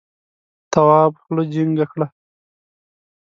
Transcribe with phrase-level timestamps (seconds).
[0.71, 2.07] تواب خوله جینگه کړه.